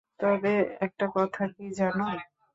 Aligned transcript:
তবে, 0.19 0.53
একটা 0.85 1.05
কথা 1.15 1.43
কী 1.55 1.65
জানো? 1.79 2.05